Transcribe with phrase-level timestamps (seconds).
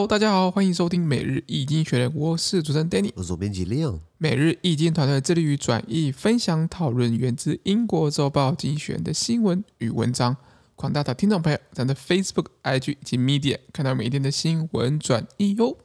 [0.00, 3.98] Hello，大家好，欢迎收听每日易经学人，我是主持人 Danny，我是总编辑 Leon。
[4.16, 10.34] 每日易经团队致力于转译、分享、讨论源自英国周报精选的新闻与文章。
[10.74, 15.76] 广大的听众朋友，咱的 Facebook、IG 以及 Media 看到每天的新闻转译哟。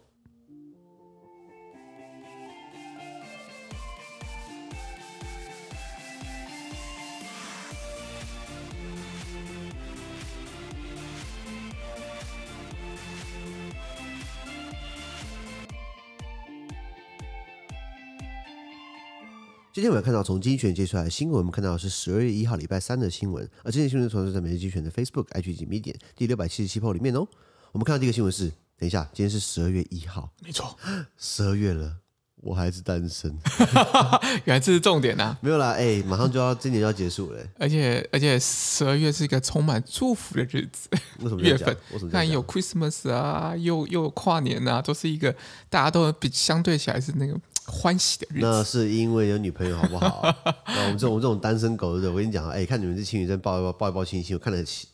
[19.76, 27.28] 今天我们看到从精选接出来的新闻，我们看到的是十二月一号礼拜三的新闻，而这些新闻同时在每日精选的 Facebook、IG 及 Medium 第六百七十七铺里面哦。
[27.74, 30.80] 我们看到第一个新闻是，等一下，今天是十二月一号，没错，
[31.18, 31.98] 十二月了，
[32.46, 33.36] 我还是单身，
[34.46, 35.36] 原来这是重点啊！
[35.42, 40.88] 没有啦，哎，马上就要今年就要结束了，而且而且十二月是一个充满祝福的日子，
[41.22, 41.76] 为什么月份？
[42.12, 45.36] 看有 Christmas 啊，又又跨年啊，都是一个
[45.70, 47.36] 大家都比相对起来是那个。
[47.68, 50.22] 欢喜的日子，那是因为有女朋友，好不好？
[50.68, 52.10] 那我们这种我们这种单身狗，对不对？
[52.12, 54.88] 我跟你讲，哎，看你们这情侣在抱一抱，抱一抱亲亲，我看了心，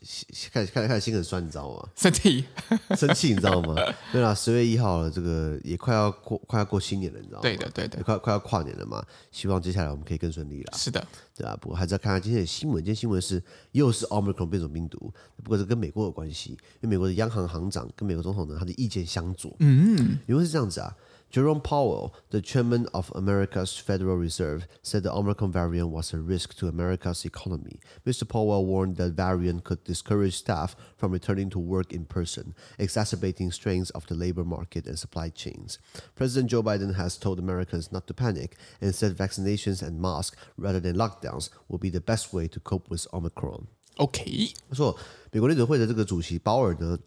[0.53, 1.85] 看看看心很酸，你知道吗？
[1.97, 2.45] 生气，
[2.95, 3.75] 生气，你知道吗？
[4.13, 7.43] 对啦，十月一号了，这个也快要过，快要过新年了，你知道吗？
[7.43, 10.77] 对的，对的，快快要跨年了嘛，希望接下来我们可以更顺利了。
[10.77, 12.77] 是的，对啊，不过还是要看看今天的新闻。
[12.77, 15.11] 今天新闻是又是 Omicron 变种病毒，
[15.43, 19.55] 不过是跟美国有关系，因为美国的央行行长跟美国总统呢，他的意见相左。
[19.59, 20.95] 嗯，因为是这样子啊。
[21.30, 26.68] Jerome Powell, the chairman of America's Federal Reserve, said the Omicron variant was a risk to
[26.68, 27.80] America's economy.
[28.06, 28.26] Mr.
[28.26, 33.90] Powell warned that variant could discourage staff from returning to work in person, exacerbating strains
[33.90, 35.78] of the labor market and supply chains.
[36.14, 40.80] President Joe Biden has told Americans not to panic and said vaccinations and masks rather
[40.80, 43.66] than lockdowns will be the best way to cope with Omicron.
[43.98, 44.96] OK，他说，
[45.32, 46.98] 美国联准会的这个主席鲍尔呢？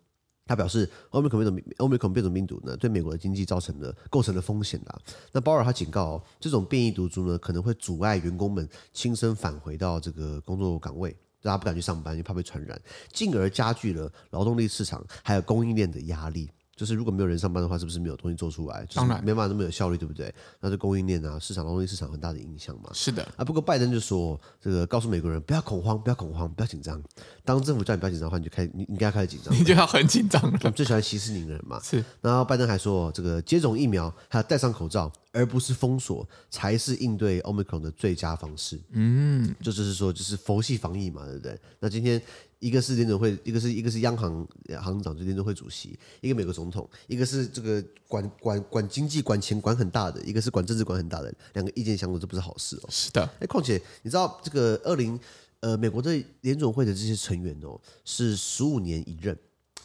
[0.47, 5.01] 他表示，Omicron 变种 Omicron 变种病毒呢，对美国的经济造成了构成了风险啦。
[5.33, 12.79] 那鲍尔他警告哦，这种变异毒株呢，可能会阻碍员工们亲身返回到这个工作岗位，大家不敢去上班，因为怕被传染，
[13.13, 16.51] 进而加剧了劳动力市场还有供应链的压力。
[16.77, 18.87] 就是如果没有人上班的话，是不是没有东西做出来？
[18.95, 20.35] 当然没办法那么有效率，对不对？
[20.61, 22.91] 那这供应链啊，市场劳动力市场很大的影响嘛。
[22.93, 23.45] 是的啊。
[23.45, 27.03] 不过拜登就说，这个告诉美国人不要恐慌，不要恐慌，不要紧张。
[27.45, 29.55] 当政府叫你不要紧张的话，你就开，你应该要开始紧张。
[29.55, 30.59] 你就要很紧张了。
[30.63, 31.81] 我们最喜欢息事宁人嘛。
[31.83, 32.05] 是。
[32.21, 38.81] 然后拜登还说，这个接种疫苗还要戴上口罩，而不是封锁，才是应对 Omicron 的最佳方式。
[38.93, 41.61] 嗯，就就是说，就是佛系防疫嘛，对不对？
[41.81, 42.23] 那今天。
[42.61, 44.49] 一个是联准会，一个是一个是央行
[44.81, 45.91] 行长，就联准会主席；
[46.23, 52.89] 一个美国总统，一个是这个管管管经济、管钱管很大的，一个是管政治管很大的，两个意见相左，这不是好事哦。
[52.89, 55.21] 是的，哎，况且你知道这个二零
[55.61, 59.37] 呃美国的联准会的这些成员哦，是十五年一任，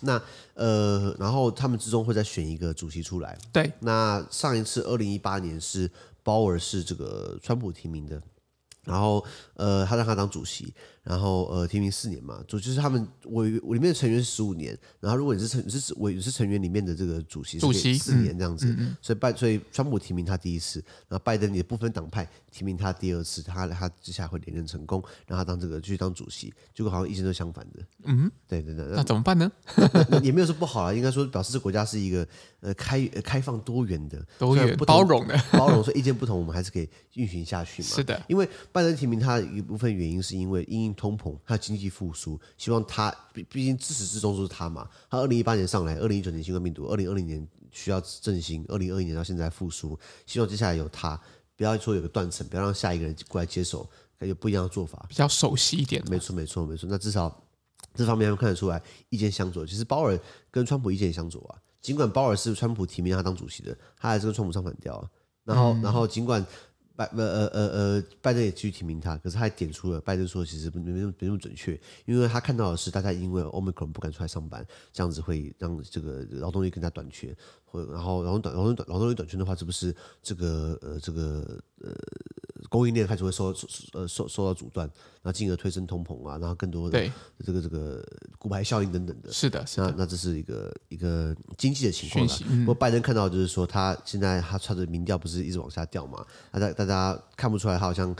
[0.01, 0.21] 那
[0.53, 3.37] 呃然后他们之中会再选一个主席出来。
[3.51, 5.89] 对，那上一次二零一八年是
[6.23, 8.21] 鲍尔是这个川普提名的，
[8.83, 10.73] 然后呃他让他当主席。
[11.03, 29.51] 然后呃，提名四年嘛，就就是他们委里面的成员是十五年，然后如果你是成是委是成员里面的这个主席，主席四年这样子，嗯嗯、所以拜所以川普提名他第一次，然后拜登也不分党派提名他第二次，他他接下来会连任成功，让他当这个继续当主席，结果好像一直都相反的，嗯，对对对，那怎么办呢？
[30.21, 32.27] 也没有说不好啊，应该说表示这国家是一个
[32.59, 37.87] 呃开开放多元的，多元包容的包容，所以意见不同我们还是可以运行下去嘛。
[37.89, 44.89] 是的，因为拜登提名他一部分原因是因为因应通膨，他经济复苏，希望他毕毕竟自始至终都是他嘛。
[45.09, 51.19] 他二零一八年上来，二零一九年新冠病毒，二零二零年需要振兴，二零二一年到现在复苏，希望接下来有他，
[51.55, 53.89] 不要说有个断层，不要让下一个人过来接手，
[54.19, 56.03] 有不一样的做法，比较熟悉一点。
[56.09, 56.89] 没错，没错，没错。
[56.89, 57.43] 那至少
[57.93, 59.65] 这方面看得出来意见相左。
[59.65, 60.19] 其实鲍尔
[60.51, 61.61] 跟川普意见相左啊。
[61.81, 65.09] 尽管鲍尔是川普提名他当主席的，他还是跟川普唱反调啊。
[65.45, 66.45] 然后，嗯、然后尽管。
[66.99, 77.33] 拜呃呃呃呃，拜登也继续提名他，可是他还点出了拜登说其实没没没那么准确，因为他看到的是大家因为 Omicron 不敢出来上班，这样子会让这个劳动力更加短缺，
[77.63, 81.95] 或然后然后短劳动短劳动力短缺的话，这不是这个呃这个呃
[82.69, 83.53] 供应链开始会受
[83.93, 87.11] 呃受受到阻断，然后进而推升通膨啊，然后更多的
[87.43, 88.01] 这个这个
[88.37, 89.31] 骨牌效应等等的。
[89.33, 92.33] 是的，是的，那那这是一个一个经济的情况了。
[92.59, 98.15] 不过拜登看到就是说，他现在他他的民调不是一直往下掉嘛，那大大家看不出来他好像。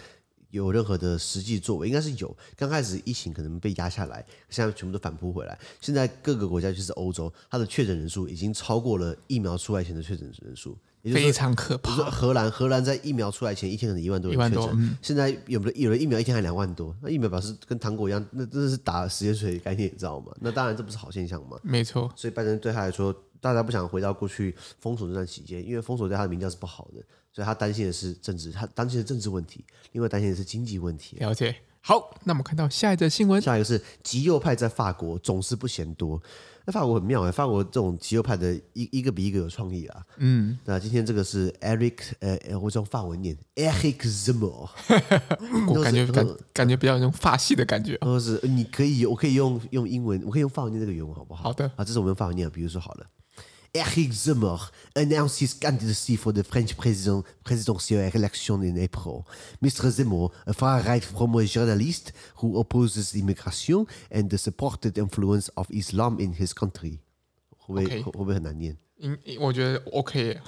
[0.52, 2.36] 有任何的实际作为，应该是有。
[2.56, 5.56] 刚开始疫情可能被压下来，现在全部都反扑回来。
[5.80, 11.92] 现在各个国家就是欧洲，它的确诊人数已经超过了疫苗出来前的确诊人数，非常可怕。
[12.10, 16.96] 荷兰，荷兰在疫苗出来前一天可能一万多人确诊，嗯、现在有没有有的疫苗一天还两万多？
[17.02, 20.32] 那疫苗表示跟糖果一样，那真的是打时间水的概念，你知道吗？
[20.42, 21.58] 那当然这不是好现象嘛。
[21.64, 22.12] 没错。
[22.16, 27.02] 所以拜登对他来说，大家不想回到过去封锁这段期间，因为封锁对他的名调是不好的，
[27.32, 29.64] 所以他担心的是政治，他担心的政治问题，
[29.94, 31.18] 另外担心的是经济问题。
[31.20, 31.56] 了解。
[31.82, 36.22] 好，那我们看到下一则新闻，下一个是极右派在法国总是不嫌多。
[36.70, 40.06] 那法国很妙哎，法国这种极右派的一一个比一个有创意啊。
[40.18, 44.70] 嗯，那今天这个是 Eric，呃，我用法文念 Eric Zemmour，
[45.68, 47.98] 我感觉感感觉比较有种法系的感觉。
[47.98, 51.46] 都是你可以，我可以用用英文，我可以用法文念这个原文好不好？
[51.46, 53.06] 好的，啊，这是我们用法文念，比如说好了。
[53.77, 59.27] Eric Zemmour announced his candidacy for the French president, presidential election in April.
[59.61, 59.91] Mr.
[59.91, 66.35] Zemmour, a far-right former journalist who opposes immigration and the supported influence of Islam in
[66.35, 67.01] his country.
[67.59, 68.77] 会不会会不会很难念？
[69.01, 70.39] 嗯，我觉得 OK。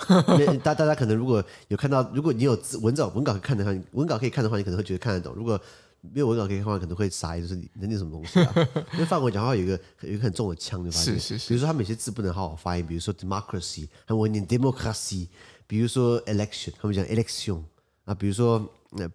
[0.62, 5.34] 大大家可能如果有看到，如果你有文稿文稿看的话，文稿可以看的话，你可能会觉得看得懂。
[5.34, 5.60] 如果
[6.01, 8.53] 没有文稿可以看的话，可能会傻眼，就是你能念什么东西啊？
[8.93, 11.47] 因为法国讲话有一个有一个很重的腔，就发现，是是是。
[11.49, 15.27] 比如说他们有些字不能好好发音，比如说 democracy，他们会念 democracy。
[15.67, 17.61] 比如说 election，他们讲 election
[18.05, 18.13] 啊。
[18.13, 18.59] 比如说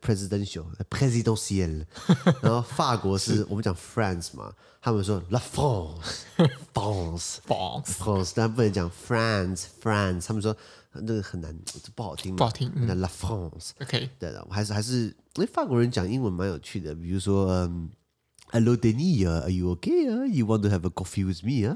[0.00, 1.84] presidential，presidential。
[2.40, 4.50] 然后法国是我们讲 France 嘛，
[4.80, 10.24] 他们说 la France，France，France， 但不能讲 France，France。
[10.26, 10.56] 他们说
[11.02, 12.72] 那个很难，这不好听，不好听。
[12.74, 14.08] 那 la France，OK，、okay.
[14.18, 15.14] 对的，还是还是。
[15.34, 17.90] 哎，法国人讲英文蛮有趣的，比如说，嗯
[18.52, 20.26] ，Hello Denis，Are you okay?
[20.28, 21.68] You want to have a coffee with me?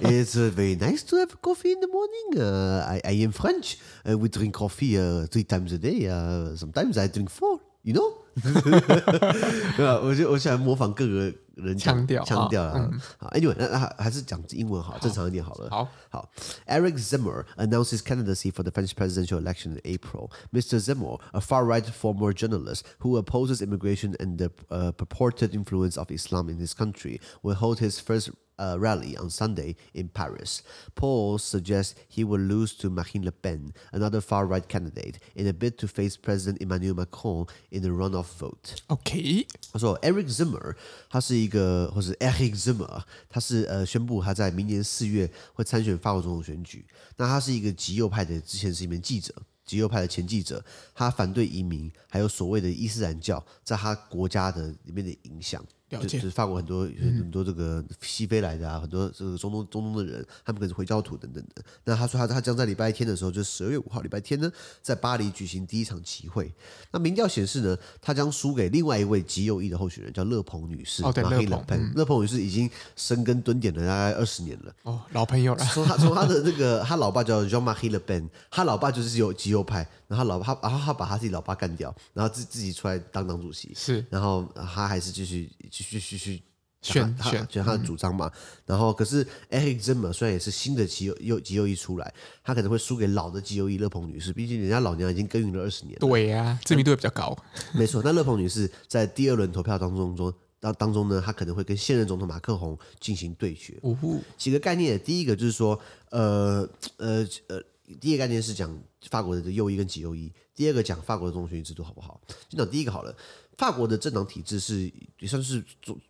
[0.00, 2.40] It's very nice to have coffee in the morning.
[2.40, 3.76] I I am French.
[4.04, 4.96] We drink coffee
[5.28, 6.08] three times a day.
[6.56, 7.60] Sometimes I drink four.
[7.82, 8.21] You know?
[8.39, 9.99] 对吧？
[10.03, 12.89] 我就我喜欢模仿各个人腔调，腔调啊。
[13.17, 15.69] 好，Anyway，那那还是讲英文好，正常一点好了。
[15.71, 16.29] 好，好。
[16.67, 20.29] Eric Zemmour announced his candidacy for the French presidential election in April.
[20.53, 20.79] Mr.
[20.79, 24.49] Zemmour, a far-right former journalist who opposes immigration and the
[24.91, 29.76] purported influence of Islam in his country, will hold his first a rally on Sunday
[29.92, 30.62] in Paris.
[30.94, 35.78] Polls suggest he will lose to Marine Le Pen, another far-right candidate, in a bid
[35.78, 38.76] to face President Emmanuel Macron in the runoff vote.
[38.88, 40.76] OK，他说 Eric Zemmour
[41.08, 46.86] 他是一个，或是 Eric Zemmour 他是呃宣布他在明年四月会参选法国总统选举。
[47.16, 49.34] 那他是一个极右派的，之前是一名记者，
[49.64, 50.64] 极右派的前记者，
[50.94, 55.64] 他反对移民，还有所谓的伊斯兰教在他国家的里面的影响。
[56.00, 61.62] 就，就是法国很多很多这个西非来的啊，很多这个中东中东的人，他们可能是回教徒等等的。
[61.84, 64.50] 那他说他他将在礼拜天的时候，就是十二月五号礼拜天呢，
[64.80, 66.52] 在巴黎举行第一场集会。
[66.90, 71.04] 那民调显示呢，他将输给另外一位极右翼的候选人，叫勒庞女士。
[71.04, 71.94] 哦，对，勒庞。
[71.94, 74.74] 勒庞女士已经深耕蹲点了大概二十年了。
[74.84, 75.64] 哦，老朋友了。
[75.66, 79.86] 从他从他的那个他老爸叫 Jean-Marie Le Pen，他老爸就是有极右派。
[80.12, 83.72] 然后老爸，然后他把他自己老爸干掉，然后自自己出来当党主席。
[83.74, 86.42] 是，然后他还是继续继续继续
[86.82, 88.26] 选选，选他的主张嘛。
[88.26, 92.12] 嗯、然后可是 Eric Zemmour 虽然也是新的极右右极右翼出来，
[92.44, 95.98] 他可能会输给老的极右翼勒庞女士，毕竟人家老娘已经耕耘了二十年。
[95.98, 97.34] 对呀、啊，知名度也比较高。
[97.72, 100.30] 没错，那勒庞女士在第二轮投票当中中
[100.60, 103.80] 当当中呢，她可能会跟现任总统马克宏进行对决。
[104.36, 105.80] 几个概念，第一个就是说，
[106.10, 106.68] 呃
[106.98, 107.62] 呃呃，
[108.00, 110.32] 第一个概念是讲法国的右翼跟极右翼。
[110.54, 112.20] 第二个讲法国的总统选举制度好不好？
[112.48, 113.14] 先讲第一个好了。
[113.58, 115.62] 法国的政党体制是也算是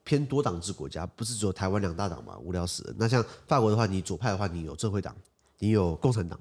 [0.04, 2.94] 偏多党制国家，不是只有台湾两大党嘛，无聊死了。
[2.96, 5.14] 那像法国的话，你左派的话，你有社会党，
[5.58, 6.38] 你有共产党、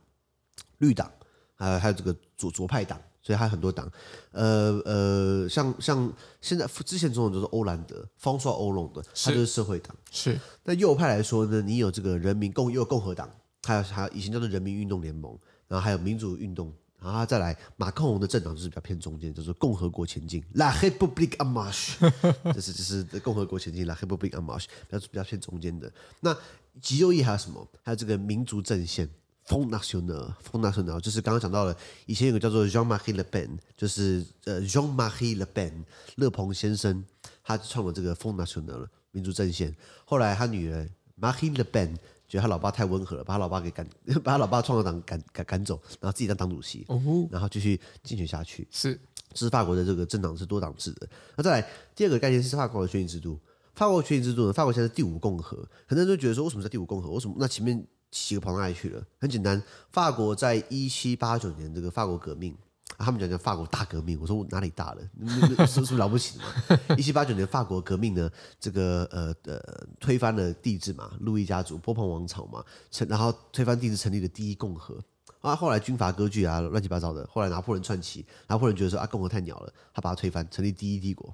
[0.78, 1.12] 绿党，
[1.56, 3.92] 还有还有这个左左派党，所以还有很多党。
[4.32, 9.96] 呃呃，像像现在之前总统就是欧兰德，方硕欧龙的，他就是社会党。
[10.12, 10.40] 是。
[10.64, 13.30] 那右派来说呢，你有这个人民共又共和党，
[13.64, 15.38] 还有还有以前叫做人民运动联盟，
[15.68, 25.92] 然后还有民主运动，然后再来马克龙的政党就是比较偏中间，就 是共和国前进 La République en Marche，就是就是共和国前进 La Republic Amash，比较比较偏中间的。
[26.20, 26.36] 那
[26.82, 27.68] 极右翼还有什么？
[27.84, 29.08] 还有这个民族阵线
[29.46, 30.70] f o n n a t i o n a l f o n n
[30.70, 31.76] a t i o n a l 就是刚刚讲到了，
[32.06, 35.84] 以前有个叫做 Jean-Marie Le Pen，就是呃 Jean-Marie Le Pen，
[36.16, 37.04] 勒鹏先生，
[37.44, 39.76] 他创了这个 f o n n a t i o n a l 民族阵线。
[40.06, 40.90] 后来他女儿
[41.20, 41.96] Marie Le Pen。
[42.32, 43.86] 觉得他老爸太温和了，把他老爸给赶，
[44.24, 46.98] 把他老爸创造党赶赶赶走，然后自己当党主席，哦、
[47.30, 48.66] 然后继续竞选下去。
[48.72, 48.98] 是，
[49.34, 51.10] 这是法国的这个政党是多党制的。
[51.36, 53.38] 那再来第二个概念是法国的选举制度。
[53.76, 54.54] 法国选举制度呢？
[54.54, 57.10] 法国现在是第五共和，很多人都觉得说，为什么在第五共和？
[57.12, 59.04] 为什么那前面几个跑到哪里去了？
[59.20, 59.62] 很简单，
[59.92, 62.56] 法国在一七八九年这个法国革命。
[62.98, 65.02] 他们讲讲法国大革命，我说我哪里大了？
[65.66, 66.80] 是不是了不起的嘛？
[66.98, 68.30] 一七八九年法国革命呢，
[68.60, 69.60] 这个呃呃
[70.00, 74.98] 推翻了帝制嘛，路易家族波旁王朝嘛，成然后推翻帝制，成立了第一共和
[75.42, 75.56] 啊。
[75.56, 77.28] 后来军阀割据啊，乱七八糟的。
[77.32, 81.34] 后来拿破仑窜起，拿破仑觉得说啊，共和太鸟了，他把它推翻，成立第一帝国。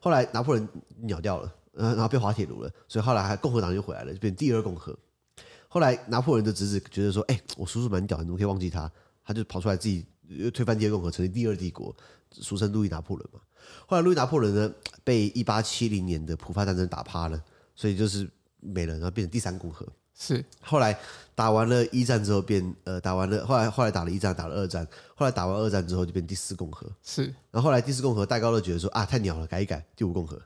[0.00, 0.68] 后来拿破仑
[1.02, 4.96] 鸟掉了，呃，然后被滑铁卢了，所以后来还共和党就回来了，就变第二共和。
[5.68, 8.90] 后来拿破仑的侄子觉得说，哎，我叔叔蛮屌，你怎么可以忘记他？
[9.22, 10.17] 他就跑出来自己又
[10.52, 11.94] 推翻第二共和，成立第二帝国，
[12.30, 13.40] 俗称路易拿破仑嘛。
[13.86, 14.72] 后来路易拿破仑呢，
[15.04, 17.42] 被一八七零年的普法战争打趴了，
[17.74, 18.28] 所以就是
[18.60, 19.86] 没了，然后变成第三共和。
[20.20, 20.98] 是后来
[21.34, 26.90] 打完了一战之后变呃打完了，后来后来打了一战，打了二战，后来打完二战之后就变第四共和。
[27.04, 30.40] 是，然后后来第四共和戴高乐觉得说啊太鸟了，改一改第五共和。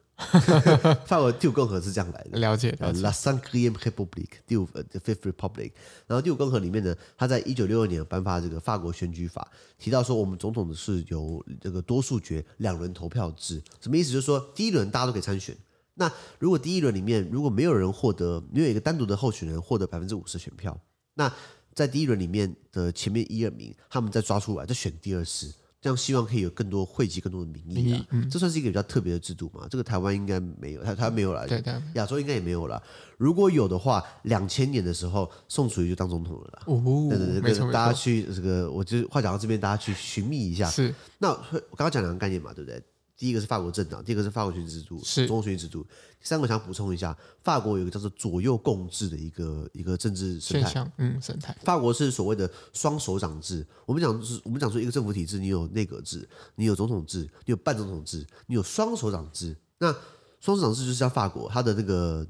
[1.07, 3.00] 法国第五共和是这样来的，了解了解。
[3.00, 5.73] La Cinquième République，第五呃 The Fifth Republic。
[6.07, 14.12] 然后第五共和里面呢，他在一九六二年颁发这个法国选举法，提到说我们总统的是由这个多数决两轮投票制，什么意思？
[14.12, 15.57] 就是说第一轮大家都可以参选。
[15.95, 20.78] 那如果第一轮里面如果没有人获得，没有一个单独的候选人获得百分之五十选票，
[21.14, 21.31] 那
[21.75, 25.57] 在第一轮里面的前面一二名，他们再抓出来再选第二次，这
[25.91, 28.07] 样希望可以有更多汇集更多的民意啊。
[28.11, 29.67] 嗯、这算是一个比较特别的制度嘛？
[29.71, 31.62] 这个台湾应该没有，台台湾没有了，对，
[31.95, 32.83] 亚洲应该也没有了。
[33.17, 36.62] 如果有的话，两千年的时候宋楚瑜就当总统了啦。
[36.67, 40.69] 哦，对对对，没大家去这个，我就话讲到这边，大家去寻觅一下。
[40.69, 42.83] 是，那我刚刚讲两个概念嘛，对不对？
[43.16, 45.87] 第一个是法国政党，第二个是法国选举制度，是总统选举制度。
[46.19, 51.57] 第三个想补充一下，法国有一个叫做左右共治的一个一个政治生态，嗯，生态。
[51.62, 53.64] 法国是所谓的双手掌制。
[53.87, 59.57] 我们讲是我们讲说一个政府体制，你有内阁制，你有总统制，你有半总统制，你有双手掌制。
[59.78, 59.92] 那
[60.40, 62.26] 双手掌制就是像法国，它的那个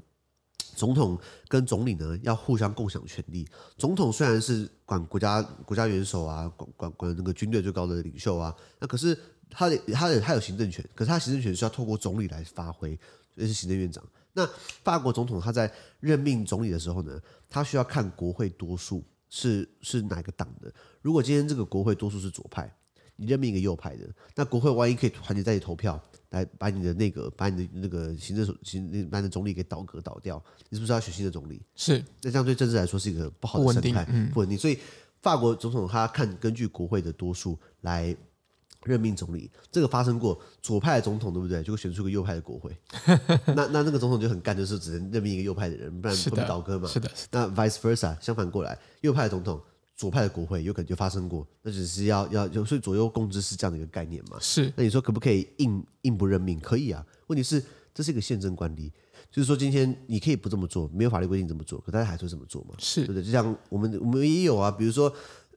[0.75, 3.47] 总统跟总理呢要互相共享权力。
[3.77, 9.17] 总统虽然是管国家国家元首啊，管管管那个军队最高的领袖啊，那可是。
[9.55, 12.99] 他的他的他有行政权，可是他行政权是要透过总理来发挥，
[13.35, 14.03] 这是行政院长。
[14.33, 14.47] 那
[14.83, 20.73] 法国总统他在任命总理的时候呢，他需要看国会多数是是哪个党的。
[21.03, 22.75] 如果今天这个国会多数是左派，
[23.15, 31.61] 你任命一个右派的，那国会万一可以团结在一起投票，来把你的那个、把你的那个行政行把你的总理给倒阁倒掉，你是不是要选新的总理？
[31.75, 32.03] 是。
[32.23, 34.03] 那这样对政治来说是一个不好的生态。
[34.33, 34.57] 不稳定。
[34.57, 34.79] 所以
[35.21, 38.15] 法国总统他看根据国会的多数来。
[38.85, 41.63] 任命总理，这个发生过，左派的总统对不对？
[41.63, 42.75] 就会选出个右派的国会，
[43.55, 46.87] 那那那个总统就很干，就是只能任命一个右派的人，不然不能倒戈嘛。
[46.87, 47.29] 是的，是的。
[47.31, 49.61] 那 vice versa，相反过来，右派的总统，
[49.95, 54.37] 左派的国会有可能就发生过，那只是要要有，所以左右共治是这样的一个概念嘛。
[54.41, 54.71] 是。
[54.75, 56.59] 那你说可不可以硬硬不任命？
[56.59, 57.05] 可以啊。
[57.27, 57.63] 问题是
[57.93, 58.91] 这是一个宪政惯例，
[59.31, 62.75] 就是说今天你可以不这么做，没有法律规定这么做，可大家还是会这么做嘛？
[62.79, 63.23] 是对不对？
[63.23, 65.13] 就像我们我们也有啊，比如说。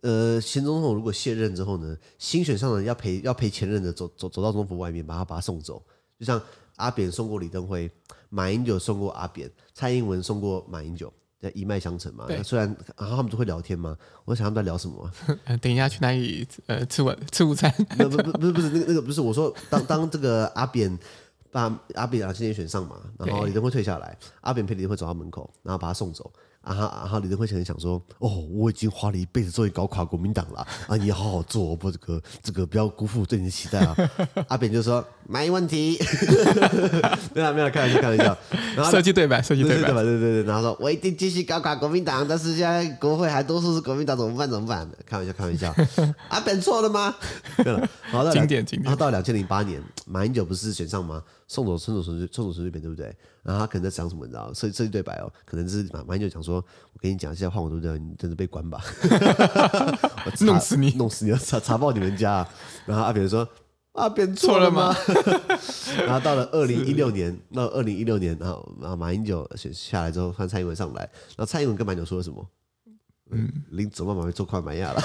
[0.06, 5.82] 呃，前总统如果卸任之后呢，新选上的人要陪要陪前任的走走走到总统府外面，把他把他送走。
[6.16, 6.40] 就像
[6.76, 7.90] 阿扁送过李登辉，
[8.28, 12.25] 马英九送过阿扁，蔡英文送过马英九，在一脉相承嘛。
[12.28, 15.10] 对，虽然然后他们都会聊天嘛，我想他们在聊什么？
[15.60, 16.46] 等一下去哪里？
[16.66, 17.68] 呃，吃晚吃午餐？
[17.98, 20.96] 不不不是不是那个那个不是我说，当当这个阿扁
[21.50, 21.62] 把
[21.94, 26.32] 阿扁啊今年选上嘛，然后李登辉退下来，阿扁陪李登辉走到门口，然后把他送走。
[26.66, 30.96] 啊哈，然后李登辉可能想说：“哦，我已经花了一辈子终于搞垮国民党了啊！
[30.96, 33.96] 你好好做，不这个这个不要辜负对你的期待啊！”
[34.49, 35.96] 阿扁就说：“没问题。
[37.32, 38.37] ”没有没有，开玩笑开玩笑。
[38.75, 40.42] 然后设计对白，设计对白，对对对对。
[40.42, 44.50] 然后说：“我一定继续搞垮国民党，但是现在国会还多数是国民党，怎么办？
[44.50, 45.73] 怎么办？”开玩笑开玩笑。
[46.28, 47.14] 阿扁错了吗？
[47.62, 48.82] 对了，好到经典经典。
[48.82, 51.23] 然后到两千零八年，马英九不是选上吗？
[51.49, 53.07] 送走送走陈水送走陈水扁，对不对？
[53.43, 54.26] 然后他可能在讲什么？
[54.26, 54.53] 你知道？
[54.53, 56.57] 设设计对白哦，可能就是马马英九讲说
[56.93, 57.99] ：“我跟你讲，现在换我对不对？
[57.99, 58.83] 你真的被关吧！
[60.26, 62.47] 我查弄死你，弄死你，要查查爆你们家。”
[62.85, 63.49] 然后阿扁说
[63.93, 64.95] ：“阿扁错了吗？”
[66.05, 71.03] 然后到了 二零一六年，到二零一六年，然后然后马英九选下来之后，换蔡英文上来，
[71.37, 72.45] 然后蔡英文跟马英九说了什么？
[73.30, 75.02] 嗯，临走慢慢会做跨买呀了，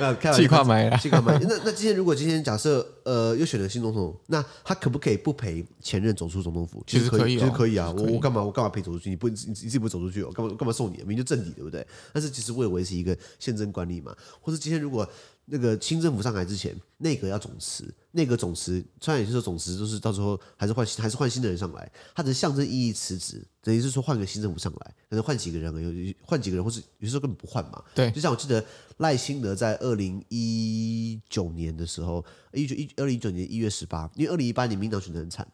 [0.00, 1.38] 那开玩笑，快买呀，快买。
[1.40, 6.82] 那那今天如果今天假设呃又选了新总统，那他可不可以不陪前任走出总统府？
[6.86, 7.92] 其实可以，其实可以啊。
[7.96, 9.10] 我我干嘛我干嘛陪走出去？
[9.10, 10.96] 你不你自己不走出去，我干嘛干嘛送你？
[10.98, 11.86] 明明就正敌，对不对？
[12.14, 15.06] 但是其实为了维持一个宪政管理嘛，或是今天如果。
[15.44, 27.82] 那个新政府上来之前，内阁要总辞，内阁总辞，虽然也就是说总辞，就是到时候还是换还是换新的人上来，他只是象征意义辞职，等于是说换个新政府上来，可能换几个人，有换几个人，或是有时候根本不换嘛。
[27.94, 28.64] 对，就像我记得
[28.98, 35.46] 赖清德在二零一九年的时候，一九一二零一九年一月十八，因为二零一八年民党选得很惨。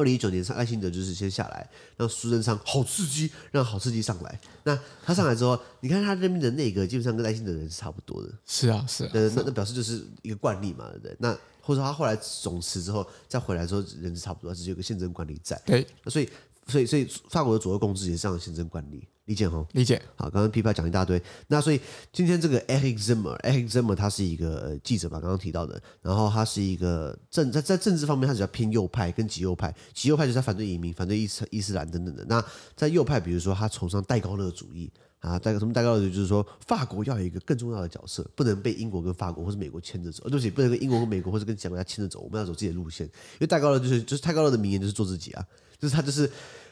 [0.00, 4.40] 二零一九年上，赖清德就是先下来，让苏贞昌好刺激，让好刺激上来。
[4.64, 8.32] 那他上来之后，你看他任命的内阁基本上跟赖清德人是差不多的。
[8.46, 9.10] 是啊，是啊。
[9.12, 11.16] 那那那表示就是一个惯例嘛，对不对？
[11.18, 15.60] 那或者说他后来总辞之后再回来之后，人是差不多，只是有个宪政惯例在。
[15.66, 15.86] 对。
[16.02, 16.28] 那所以，
[16.66, 19.06] 所以，所以法国的左右共治也是这样的宪政惯例。
[19.30, 19.64] 理解吼？
[19.74, 20.02] 理解。
[20.16, 21.80] 好，刚刚 P 派讲一大堆，那所以
[22.12, 32.24] 今天这个 Eric Zimmer，Eric Zimmer 他是一个记者吧，刚刚提到的，然后他是一个政在在政治方面，他比较偏右派跟极右派，极右派就是他反对移民、反对伊斯伊斯兰等等的。
[32.24, 32.44] 那
[32.74, 43.06] 在右派，比如说他崇尚戴高乐主义啊，戴什么戴高乐就是说法国要有一个更重要的角色，不能被英国跟法国或是美国牵着走，对不起，不能跟英国跟美国或是跟其他国家牵着走，我们要走自己的路线。
[43.06, 45.46] 因为戴高乐就是就是戴高乐的名言就是做自己啊，
[45.78, 46.28] 就是他就是。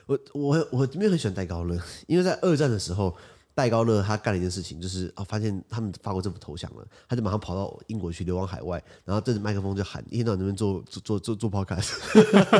[0.08, 3.14] 我我我没有很喜欢戴高乐，因为在二战的时候，
[3.54, 11.90] 戴高乐他干了一件事情，就是啊，发现他们法国政府投降了，他就马上跑到英国去流亡海外，然后对着麦克风就喊，一天到晚那边做做做做 podcast，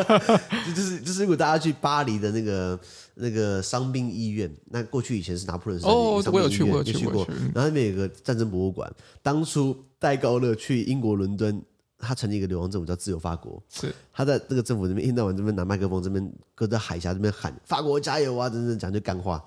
[0.76, 2.78] 就是就是如果大家去巴黎的那个
[3.14, 11.62] 那个伤兵医院，那过去以前是拿破仑时哦，我有去过，去过，然后那边有个战争博物馆，当初戴高乐去英国伦敦。
[11.98, 19.44] 他成立一个流亡政府叫自由法国，是他在这个政府这边一天到晚这边拿麦克风，这边搁在海峡这边喊法国加油啊，等等讲句干话。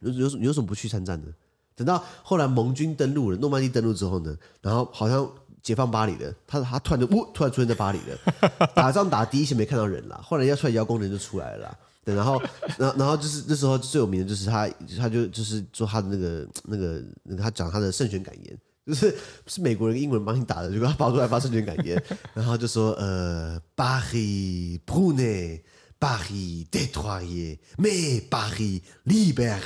[0.00, 1.28] 有有有什么不去参战的？
[1.76, 5.28] 等到后来盟军登陆了，诺曼底登陆之后呢，然后好像
[5.62, 8.68] 解放巴黎了，他他突然就呜，突然出现在巴黎了。
[8.74, 11.78] 打仗打第一线没看到人了，后来要出来邀功的人就出来了啦。
[12.04, 12.40] 对，然后
[12.76, 18.58] 然后然后就是那时候最有名的就是他，他就就是做他的那个那个那个他讲他的圣选感言。
[18.86, 22.02] 就是是美国人、英国人帮你打的，结果他跑出来发胜选感言，
[22.34, 25.64] 然后就说呃，巴黎普内，
[25.98, 29.58] 巴黎德托耶，没巴黎利贝尔，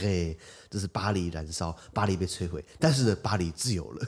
[0.70, 4.06] 就是巴黎燃烧，巴黎被摧毁，但是呢，巴黎自由了。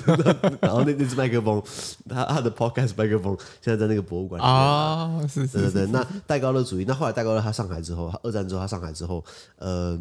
[0.62, 1.62] 然后那那只麦克风，
[2.08, 9.22] 他他的 podcast 麦克风现在在那个博物馆里面啊，是是是，是，那戴高乐主义，那后来戴高乐他上海之后，二战之后他上海之后，
[9.56, 10.00] 呃。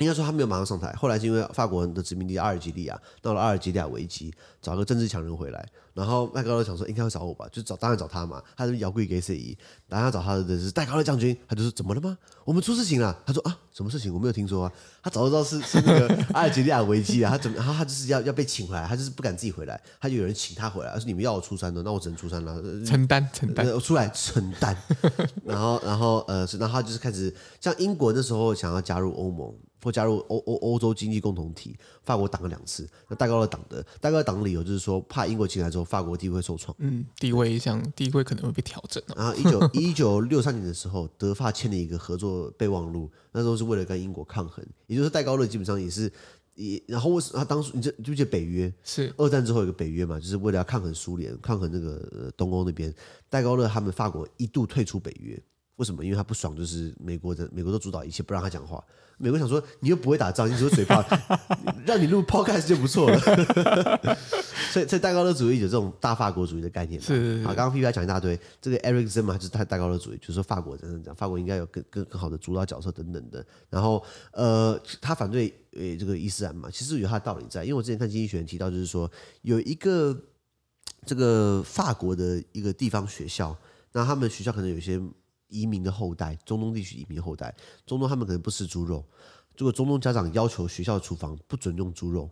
[0.00, 9.56] 应该说他没有马上上台，后来是因为法国人的殖民地阿尔及利亚到了阿尔及利亚危机，找个政治强人回来，然后麦高乐想说应该会找我吧，就找当然找他嘛，他是摇柜给谁？
[9.90, 12.16] 当然找他的是戴高乐将军，他就说怎么了吗？
[12.46, 13.14] 我们出事情了。
[13.26, 14.12] 他说啊，什么事情？
[14.12, 14.72] 我没有听说啊。
[15.02, 17.56] 他早就知道是是那个阿尔及利亚危机啊，他怎么？
[17.58, 24.74] 然后他就是要要被请回来，他就是不敢自己回来，他就有人请他回来，而是你们要我出山的，那我只能出山了，承担承担，我出来承担。
[25.44, 29.54] 然后然后呃，然后他就是开始像英国那时候想要加入欧盟。
[29.82, 39.02] 或加入欧欧欧洲经济共同体，法国挡了两次，那戴高乐挡的，戴高乐挡的理由就是说，怕英国进来之后，法国地位受创，嗯，地位像地位可能会被调整。
[39.16, 46.12] 然后一九 一九六三年的时候，德法签了一个合作备忘录，那时候是为了跟英国抗衡，也就是戴高乐基本上也是
[46.54, 52.92] 也，然后为什么他当初你这就记得北约是二战之后有个北约嘛，就是为了要抗衡苏联，抗衡那个东欧那边，
[53.28, 55.40] 戴高乐他们法国一度退出北约。
[55.80, 56.04] 为什么？
[56.04, 58.84] 因为他不爽，就是美国的美国都主导一切，不让他讲话。
[59.16, 61.02] 美国想说，你又不会打仗，你只会嘴炮，
[61.86, 63.18] 让你录 podcast 就不错了。
[64.72, 67.00] 所以，所以戴高乐主义有这种大法国主义的概念。
[67.00, 67.42] 是。
[67.42, 73.44] 好，刚刚 P P 讲一大堆，这个 Eric Zimmer 就是他戴高乐主义，就是说法国真的讲，法国应该有更更更好的主导角色等等的。
[73.70, 77.62] 然后，呃，他反对呃这个伊斯兰嘛，其实有他的道理在。
[77.64, 79.10] 因为我之前看经济学人提到，就是说
[79.42, 80.14] 有一个
[81.06, 83.56] 这个法国的一个地方学校，
[83.92, 85.00] 那他们学校可能有一些。
[85.50, 89.04] 移民的后代，中东地区移民后代，中东他们可能不吃猪肉。
[89.58, 92.30] 如果中东家长要求学校的厨房不准用猪肉，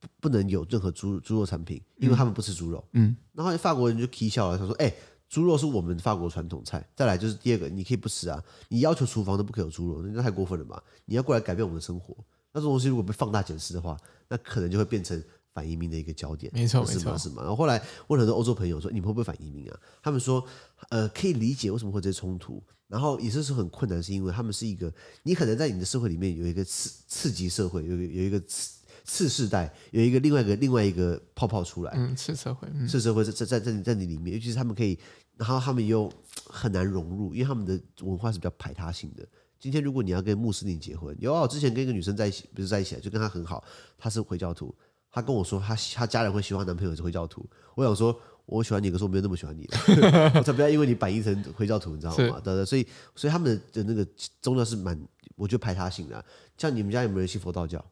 [0.00, 2.82] 不不能有任何猪猪肉产品，因为他们不吃猪肉。
[2.92, 4.96] 嗯，然后法国人就起笑了，他说：“哎、欸，
[5.28, 6.82] 猪肉是我们法国传统菜。
[6.96, 10.82] 再来就是第二个，你可以不吃啊，你要求厨房都不可以有猪肉，那太过分了吧？
[11.04, 12.16] 你要过来改变我们的生活，
[12.52, 13.96] 那这种东西如果被放大检视的话，
[14.28, 15.22] 那可能就会变成。”
[15.52, 16.98] 反移民的一个焦点，没错，是吗？
[16.98, 17.42] 没错，是吗？
[17.42, 20.44] 然后后来问很多欧洲朋友说：“你们会不会反移民啊？”他们说
[20.90, 22.62] ：“呃，可以理解为什么会这些冲突。
[22.88, 34.98] 然后也是说很困难，是因为他们是一个，你可能在你的社会里面有一个次次级社会，有有一个次次世代，有一个另外一个另外一个泡泡出来，嗯，次社会，嗯、次社会在在在在你在你里面，尤其是他们可以，
[35.38, 36.12] 然后他们又
[36.44, 39.26] 很难融入，因为他们的文化是比较排他性的。
[39.58, 43.64] 今天如果你要跟穆斯林结婚，有啊，我之前跟一个女生在一起，不是在一起，就跟她很好，
[43.96, 44.74] 她是回教徒。
[45.12, 47.46] 她跟我说，她她家人会喜欢男朋友是回教徒。
[47.74, 49.68] 我想说，我喜欢你，可是我没有那么喜欢你，
[50.34, 52.40] 我才不要因为你反应成回教徒，你知道吗？
[52.42, 54.06] 对对，所以所以他们的那个
[54.40, 54.98] 宗教是蛮，
[55.36, 56.24] 我觉得排他性的。
[56.56, 57.84] 像你们家有没有人信佛道教？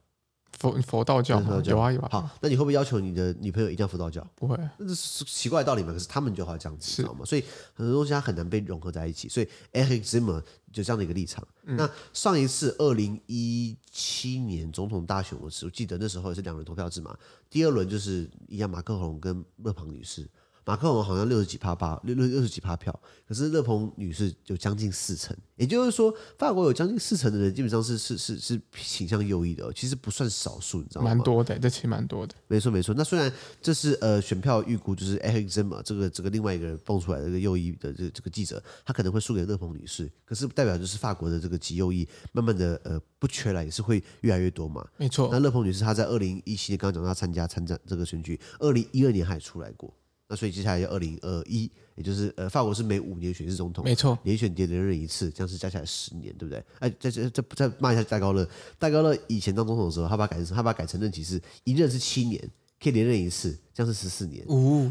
[0.59, 2.09] 佛佛道教有啊有啊。
[2.11, 4.27] 好，那你会不会要求你的女朋友一定要佛道教？
[4.35, 5.93] 不会，那是奇怪的道理嘛。
[5.93, 7.25] 可是他们就好这样子，知道吗？
[7.25, 9.29] 所以很多东西它很难被融合在一起。
[9.29, 11.47] 所以 Eric Zimmer 就这样的一个立场。
[11.65, 17.17] 嗯、那上一次二零一七年总统大选的时候，我记得那时候也是两轮投票制嘛。
[17.49, 20.29] 第二轮就是一样，马克龙跟勒庞女士。
[20.65, 31.09] 马克龙好像六十几趴八六六六十几趴票，可是勒鹏女士有将近四成，也就是说，法国有将近四成的人基本上是是是是倾向右翼的，哦，其实不算少数，你知道吗？
[31.15, 32.35] 蛮多的，这其实蛮多的。
[32.47, 44.87] 没错没错，那虽然这是呃选票预估，就是 Eric Zimmer 这个这个另外一个人蹦出来的这个右翼的这个、这个记者，他可能会输给勒鹏女士，可是代表就是法国的这个极右翼慢慢的呃不缺了，也是会越来越多嘛。
[44.97, 45.29] 没错。
[45.33, 49.93] 那勒鹏女士她在二零一七年刚刚讲到她参加参战这个选举，二零一二年还出来过。
[50.31, 56.65] 那所以接下来要二零二一，也就是呃，法国是每五年选一次总统，没错，连选连连任一次，这样是加起来十年，对不对？
[56.79, 62.49] 哎，再再再再骂一下戴高乐，戴高乐以前当总统的时候，他把改成他把改成任期是一任是七年，
[62.83, 64.45] 可以连任一次，这样是十四年，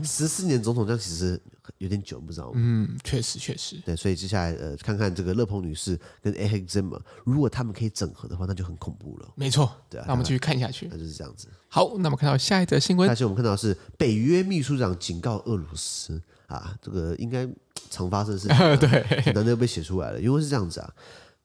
[0.03, 1.41] 十四年总统这样其实。
[1.77, 2.53] 有点久，不知道吗？
[2.55, 3.79] 嗯，确实确实。
[3.85, 9.29] 对，所以接下来呃，看看这个勒庞女士跟 Éric Zemmour，如果他们可以整合的话，那就很恐怖了。
[9.35, 10.05] 没错，对啊。
[10.07, 10.89] 那我们继续看下去。
[10.91, 11.47] 那就是这样子。
[11.69, 13.07] 好，那么看到下一则新闻。
[13.07, 17.47] 下期我们看到是北约秘书长警告俄罗斯啊，这个应该
[17.91, 20.93] 常发生的事情，啊， 对，难得被写出来了，因为是这样子啊。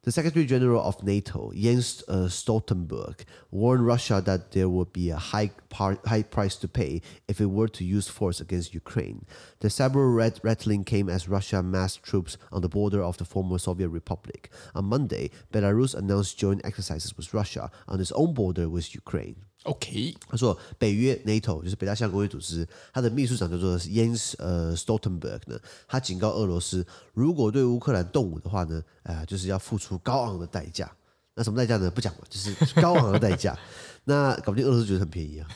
[0.04, 5.16] The Secretary General of NATO, Jens uh, Stoltenberg, warned Russia that there would be a
[5.16, 9.24] high, high price to pay if it were to use force against Ukraine.
[9.60, 13.88] The saber rattling came as Russia massed troops on the border of the former Soviet
[13.88, 14.52] Republic.
[14.74, 19.46] On Monday, Belarus announced joint exercises with Russia on its own border with Ukraine.
[19.64, 30.90] OK，他说北约 NATO 就是北大西洋公约组织，他的秘书长叫做 Jens 呃 Stoltenberg 呢，他警告俄罗斯，如果对乌克兰动武的话呢，啊、就是要付出高昂的代价。
[31.34, 31.90] 那什么代价呢？
[31.90, 33.58] 不讲了，就是高昂的代价。
[34.06, 35.48] 那搞不定俄罗斯觉得很便宜啊。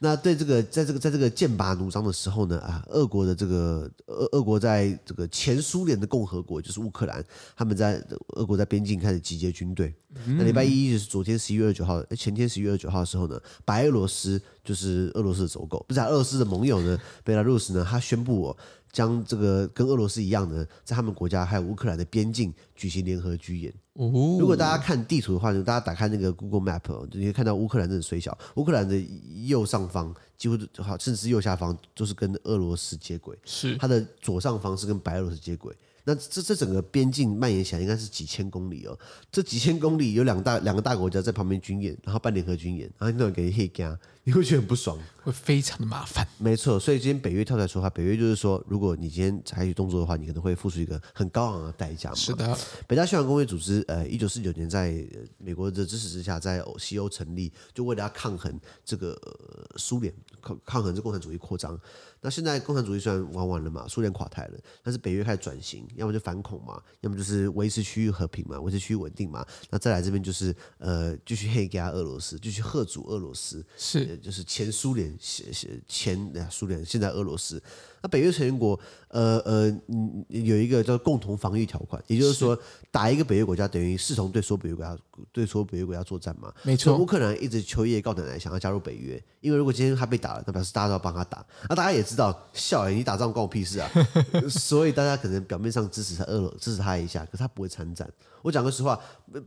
[0.00, 7.24] 那对这个，在这个，在这个剑拔弩张的时候呢，啊，俄国的这个俄俄国在这个前苏联的共和国，就是乌克兰，
[7.56, 9.94] 他们在俄国在边境开始集结军队。
[10.26, 18.56] 那礼拜一就是昨天十一月二十九号，前天十一月二十九号的时候呢，白俄罗斯就是俄罗斯的走狗，不是俄罗斯的盟友呢，贝拉鲁斯呢，他宣布哦。
[18.92, 23.72] 将这个跟俄罗斯一样的，在他们国家还有乌克兰的边境举行联合军演。
[23.94, 28.36] 如果大家看地图的话，就大家打开那个 Google Map，就可以看到乌克兰真的水小。
[28.54, 28.98] 乌克兰的
[29.44, 33.36] 右上方几乎好，甚至右下方都是跟俄罗斯接轨。
[33.44, 35.76] 是，它的左上方是跟白俄罗斯接轨。
[36.04, 38.98] 那这这整个边境蔓延起来应该是几千公里哦。
[39.30, 43.96] 这几千公里有两大两个大国家在旁边军演，然后办联合军演，然后那种给黑加。
[44.24, 46.26] 你会觉得很不爽， 会非常的麻烦。
[46.38, 52.14] 没错，所以今天北约跳出来说话，北约就是说，如果你今天采取动作的话，你可能会付出一个很高昂的代价。
[52.14, 52.56] 是的，
[52.86, 54.94] 北大西洋公约组织，呃，一九四九年在
[55.38, 61.78] 美国的支持之下，在西欧成立，就为了要抗衡这个、呃、苏联，抗抗衡这共产主义扩张。
[62.22, 69.44] 那现在共产主义虽然玩完了嘛，苏联垮台了，但是北约开始转型，要么就反恐嘛，要么就是维持区域和平嘛，维持区域稳定嘛。
[69.70, 74.19] 那再来这边就是呃，继续黑加俄罗斯，继续吓阻俄罗斯，是。
[74.20, 75.46] 就是前苏联、前
[75.88, 77.62] 前苏联，现在俄罗斯。
[78.02, 82.58] 那北约成员国，呃呃，嗯，有一个叫共同防御条款，也就是说，
[82.90, 84.96] 打一个北约国家等于视同对所有北约国家
[85.32, 86.52] 对所有北约国家作战嘛。
[86.62, 86.96] 没错。
[86.96, 91.44] 乌克兰一直求爷爷告奶奶想要加入北约，因为如果今天他被打了，那表示大家都要帮他打。
[91.68, 93.90] 那大家也知道，笑哎，你打仗关我屁事啊！
[94.48, 98.08] 所以大家可能表面上支持他，俄罗支持他一下，可是他不会参战。
[98.42, 98.98] 我讲个实话，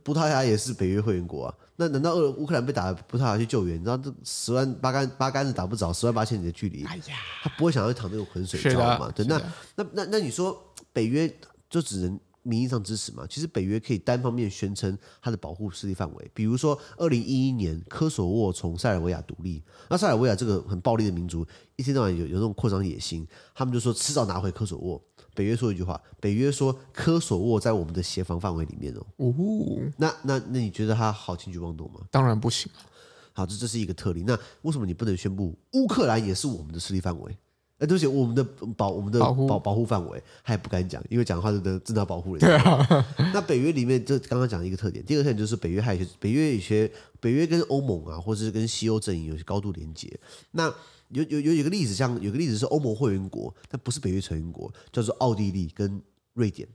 [0.04, 1.56] 葡萄牙也是北约会员国啊。
[1.76, 3.80] 那难道俄乌克兰被打，葡萄牙去救援？
[3.80, 9.12] 你知道这十万八竿八竿子打不着，十万八千里的距离，哎呀，他不会想要去淌那个浑水，知道吗？
[9.16, 9.42] 对，那
[9.76, 11.34] 那那那你说北约
[11.70, 13.26] 就只能名义上支持嘛？
[13.30, 21.46] 其实北约可以单方面宣称它的保护势力范围，比如说二零一一年科索沃从塞尔维亚独立，那塞尔维亚这个很暴力的民族，
[21.78, 23.26] 一天到晚有有那种扩张野心，
[23.56, 25.02] 他们就说迟早拿回科索沃。
[25.36, 29.06] 北约说一句话，北约说科索沃在我们的协防范围里面哦。
[29.18, 29.34] 哦，
[29.98, 32.02] 那那那你觉得他好轻举妄动吗？
[32.12, 32.72] 当然不行。
[33.32, 34.24] 好，这这是一个特例。
[34.28, 37.36] 那为什么你不能宣布乌克兰也是我们的势力范围？
[37.80, 38.44] 哎，对不起，我们的
[38.78, 42.40] 保我们的保保保护范围，他也不敢讲，因为讲的话就能正当保护人。
[42.40, 43.06] 对啊。
[43.34, 50.18] 那北约里面就刚刚讲的一个特点，第二个特点就是北约还有些北约有些北约跟欧盟啊，或者是跟西欧阵营有些高度连接。
[50.52, 50.74] 那
[51.10, 56.02] 有有有一个例子，像有个例子是欧盟会员国，但不是北约成员国，叫做奥地利跟
[56.34, 56.68] 瑞典，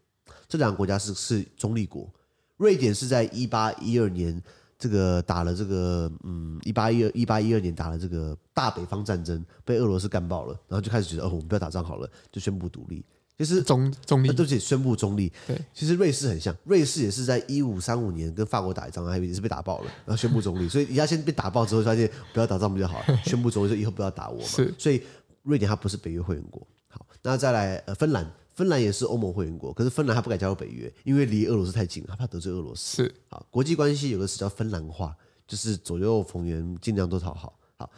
[0.47, 2.13] 这两个国家是是中立国。
[2.57, 4.43] 瑞典是在一八一二年
[4.79, 13.05] 这个打了这个嗯一八一二一八一二年打了这个大北方战争，被俄罗斯干爆了，然后就开始觉得哦，我们不要打仗好了，就宣布独立。
[13.37, 15.33] 就是中中立，对不起，宣布中立。
[15.47, 20.69] 对，其实瑞士很像，瑞士也是在一五三五年跟法国打一仗，还也是被打爆了，然后宣布中立。
[20.69, 24.43] 所以人家先被打爆之后，发现不要打仗比较好，宣布中立，说以后不要打我嘛。
[24.49, 25.01] 是，所以
[25.45, 26.67] 瑞典它不是北约会员国。
[26.89, 33.05] 好，那再来呃，芬兰，芬兰也是欧盟会员国，可是芬兰它不敢加入北约，因为离俄罗斯太近了，它怕得罪俄罗斯。
[33.05, 35.17] 是，好，国际关系有个词叫芬兰化，
[35.47, 37.57] 就是左右逢源，尽量都讨好。
[37.77, 37.89] 好。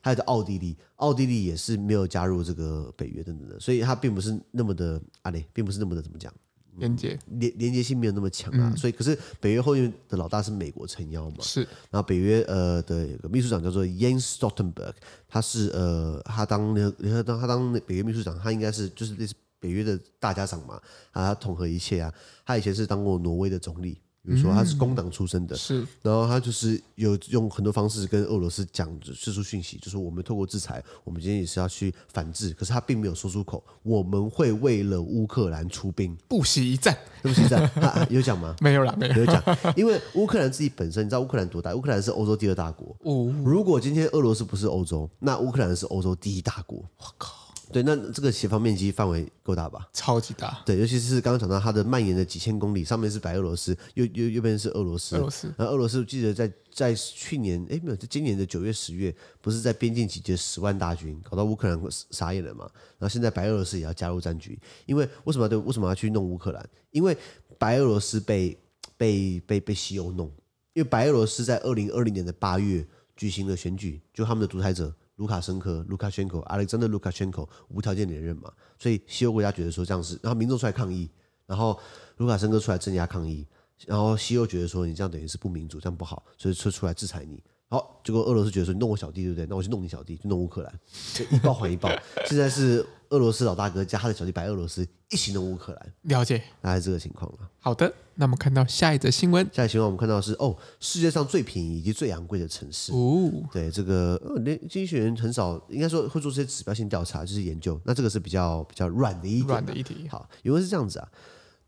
[0.00, 6.32] 还有奥地利，奥地利也是没有加入这个北约等等的，所以它并不是那么的啊嘞，并不是那么的怎么讲。
[6.76, 14.92] 连接连连接性没有那么强啊，嗯、所以可是北约后面的老大是美国撑腰嘛，是，然后北约呃的有个秘书长叫做 Jens Stoltenberg，
[15.28, 20.74] 他是呃他当联合当他当北约秘书长，他应该是就是类似北约的大家长嘛，
[21.12, 22.12] 啊他统合一切啊，
[22.44, 23.98] 他以前是当过挪威的总理。
[24.26, 38.56] 比如说他是工党出身的，是，然后他就是有用很多方式跟俄罗斯讲释出讯息，就是我们透过制裁，我们今天也是要去反制，可是他并没有说出口，我们会为了乌克兰出兵，不惜一战，不惜一战，他 有讲吗？
[38.62, 39.44] 没有啦，没有，没有讲，
[39.76, 41.74] 因为乌克兰自己本身，你知道乌克兰多大？
[41.74, 47.43] 乌克兰是欧洲第二大国，哦，如果今天俄罗斯不是欧洲，那乌克兰是欧洲第一大国，我靠。
[47.72, 49.88] 对，那这个斜方面积范围够大吧？
[49.92, 50.62] 超级大。
[50.66, 55.16] 对，尤其是刚刚讲到它的蔓延的几千公里，上面是白俄罗斯，右右右边是俄罗斯。
[55.16, 55.52] 俄罗斯。
[55.56, 62.68] 然后俄罗斯，记得在在去年，哎，没有，在今年的九月、十月，不是在边境集结十万大军，搞到乌克兰傻眼了嘛？
[62.98, 65.56] 然后现在白俄罗斯也要加入战局，因为为什么要对？
[65.58, 66.68] 为什么要去弄乌克兰？
[66.90, 67.16] 因为
[67.58, 68.56] 白俄罗斯被
[68.96, 70.26] 被被被西欧弄，
[70.74, 74.94] 因为白俄罗斯在二零二零年的八月举行了选举，就他们的独裁者。
[75.16, 81.10] 卢卡申科、卢卡申科、阿雷真的卢卡申科无条件连任嘛，所以西欧国家觉得说这样是，然后民众出来抗议，
[81.46, 81.78] 然后
[82.16, 83.46] 卢卡申科出来镇压抗议，
[83.86, 87.42] 然后西欧觉得说你这样等于是不民主，这样不好，所以出出来制裁你。
[87.74, 89.44] 好，结果俄罗斯觉得说你弄我小弟对不对？
[89.50, 90.72] 那我去弄你小弟，就弄乌克兰，
[91.12, 91.90] 就一报还一报。
[92.24, 97.38] 现在是俄罗斯老大哥加他的小弟白俄罗斯一起弄乌克兰，了解，大概是这个情况了。
[97.58, 102.92] 好的，那我们看到下一则新闻，下一则新闻我们看到的是哦，世界上最便宜以及最昂贵的城市。
[102.92, 107.80] 哦，对，这个连经济学人很少，应该说会做这些指标性调查，就是研究。
[107.82, 110.06] 那这个是比较比较软的一点，软的一题。
[110.08, 111.08] 好，因为是这样子啊。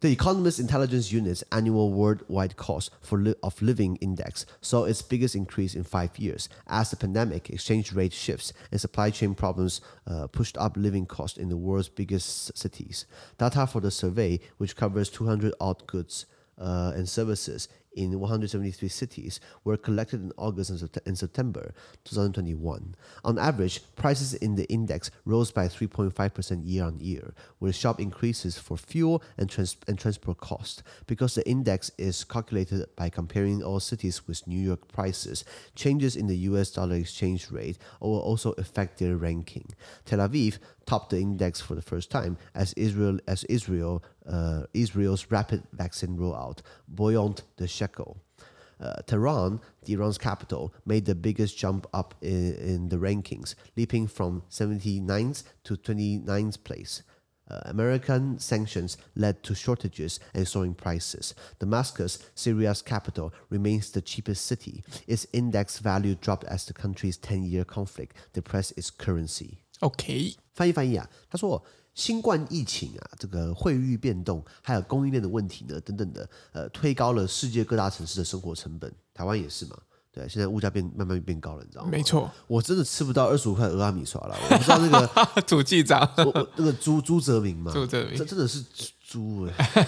[0.01, 5.35] The Economist Intelligence Unit's annual worldwide cost for li of living index saw its biggest
[5.35, 10.27] increase in five years as the pandemic, exchange rate shifts, and supply chain problems uh,
[10.27, 13.07] pushed up living costs in the world's biggest cities.
[13.39, 16.27] Data for the survey, which covers 200 odd goods
[16.61, 22.95] uh, and services in 173 cities were collected in August and September 2021.
[23.25, 28.59] On average, prices in the index rose by 3.5% year on year, with sharp increases
[28.59, 30.83] for fuel and, trans- and transport costs.
[31.07, 36.27] Because the index is calculated by comparing all cities with New York prices, changes in
[36.27, 39.67] the US dollar exchange rate will also affect their ranking.
[40.05, 45.28] Tel Aviv topped the index for the first time as Israel as Israel uh, Israel's
[45.32, 48.18] rapid vaccine rollout buoyed the shekel.
[48.80, 54.08] Uh, Tehran, the Iran's capital, made the biggest jump up in, in the rankings, leaping
[54.08, 57.04] from 79th to 29th place.
[57.48, 61.36] Uh, American sanctions led to shortages and soaring prices.
[61.60, 64.84] Damascus, Syria's capital, remains the cheapest city.
[65.06, 69.60] Its index value dropped as the country's 10 year conflict depressed its currency.
[69.82, 71.62] OK，翻译翻译啊，他说
[71.97, 79.77] 新冠疫情啊，这个汇率变动，还有供应链的问题呢，等等的，呃，推高了世界各大城市的生活成本，台湾也是嘛，
[80.13, 81.89] 对，现在物价变慢慢变高了，你知道吗？
[81.91, 86.07] 没错，我真的吃不到二十五块俄阿米刷了，我不知道那个 主记长，
[86.57, 88.63] 那个朱朱泽明嘛，朱泽明，这真的是
[89.01, 89.87] 猪哎，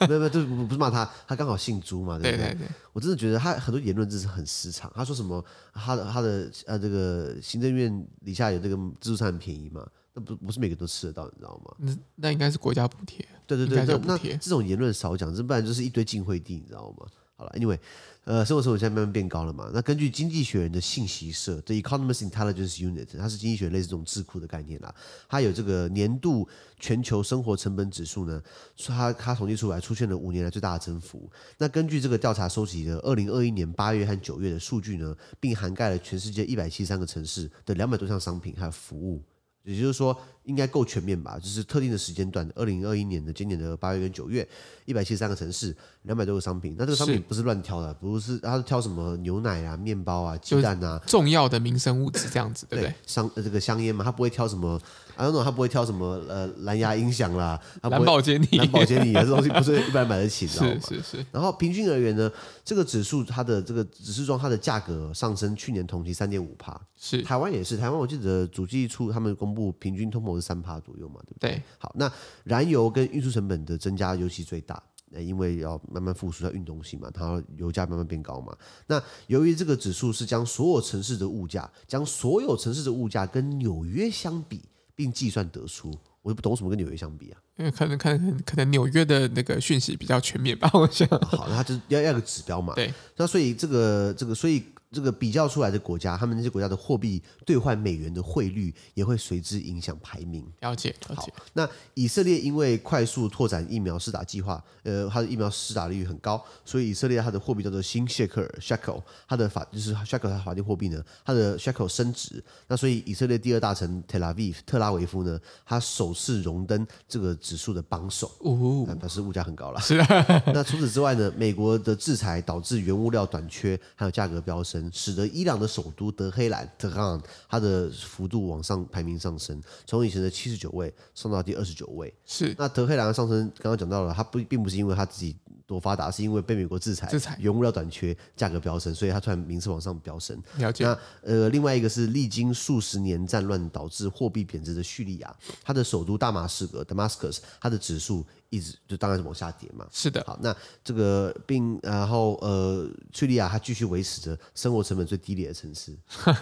[0.00, 2.48] 没有没有，这不是骂他，他刚好姓朱嘛，对不对？
[2.48, 4.92] 对对对，我真的觉得他很多言论真是很失常。
[4.94, 5.42] 他说什么，
[5.72, 9.86] 他的他的呃这个行政院底下有这个自助餐很便宜嘛？
[10.16, 11.76] 那不不是每个都吃得到，你知道吗？
[11.78, 13.22] 那那应该是国家补贴。
[13.46, 17.06] 对对对，那那这种言论少讲，这不然就是一堆晋惠帝，你知道吗？
[17.38, 17.78] 好了，Anyway，
[18.24, 19.70] 呃，生活成本现在慢慢变高了嘛。
[19.74, 24.94] 那根据经济学人的信息社，The Economist Intelligence Unit，它是经济学类似这种智库的概念啦。
[25.28, 26.48] 它有这个年度
[26.80, 28.42] 全球生活成本指数呢，
[28.86, 31.30] 它它统计出来出现了五年来最大的增幅。
[31.58, 39.22] 那根据这个调查收集的二零二一年八月和九月的数据呢，并涵盖了全世界一百七十三个城市的两百多项商品还有服务。
[39.66, 41.38] 也就是说，应该够全面吧？
[41.38, 44.48] 就是特定的时间段，二零二一年的今年的八月跟九月，
[44.84, 46.74] 一百七十三个城市，两百多个商品。
[46.78, 52.94] 那这个商品不是乱挑的，不是，他是挑什么牛奶啊、面包啊、鸡蛋啊，重要的民生物质这样子，对不对？
[53.06, 54.80] 香这个香烟嘛，他不会挑什么。
[55.16, 60.78] 啊，那种他不会挑什么呃蓝牙音响啦，蓝宝坚尼、蓝宝坚尼啊， 这东西不是一般人买得起，知道吗？
[60.86, 61.26] 是是是。
[61.32, 62.30] 然后平均而言呢，
[62.62, 66.78] 这个指数它的这个指数中它的价格上升，去年同期三点五帕。
[66.98, 67.22] 是。
[67.22, 71.50] 台湾也是，台湾我记得主计处他们公布平均通膨是三帕左右嘛，对不对？
[71.52, 71.62] 对。
[71.78, 72.12] 好，那
[72.44, 78.56] 燃油跟运输成本的增加尤其最大，因为要慢慢复苏要运动性嘛，它油价慢慢变高嘛。
[78.86, 84.62] 那由于这个指数是将所有城市的物价，将所有城市的物价跟纽约相比。
[84.98, 87.38] 并计算得出，我就不懂什么跟纽约相比啊？
[87.58, 91.06] 因为可能可能可能纽约的那个讯息比较全面吧，我想。
[91.20, 92.72] 好，那它就要要个指标嘛。
[92.72, 92.90] 对。
[93.14, 100.46] 那所以这个这个，所以这个比较出来的国家，他们那些国家的货币兑换美元的汇率也会随之影响排名。
[100.60, 101.32] 了解，了解。
[101.52, 112.42] 那以色列因为快速拓展疫苗施打计划，呃，它的疫苗施打率很高，所以以色列它的货币叫做新谢克尔 （shekel），它的法就是 shekel 它法定货币呢，它的 shekel 升值。
[112.68, 119.80] 那所以以色列第二大城 Tel Aviv 特拉维夫呢，它首次荣登这个指数的榜首，哦，表示物价很高了。
[119.80, 120.42] 是啊。
[120.54, 124.75] 那除此之外呢，美国的制裁导致原物料短缺，还有价格飙升。
[124.92, 132.12] 使得伊朗的首都德黑兰 （Tehran） 它的幅度往上排名上升，从以前的七十九位上到第二十九位。
[132.24, 135.36] 是那德黑兰的上升，刚刚讲到了，它不并不是因为它自己
[135.66, 140.40] 多发达，是因为被美国制裁，制裁原物料短缺，价格飙升，所以它突然名次往上飙升。
[140.58, 140.84] 了解。
[140.84, 148.24] 那呃，另外一个是历经数十年战乱导致货币贬值的叙利亚，它的首都大马士革 （Damascus） 它的指数。
[148.50, 150.22] 一直就当然是往下跌嘛，是的。
[150.26, 150.54] 好，那
[150.84, 155.96] 这个并然后呃，叙利亚它继续维持着生活成本最低廉的城市。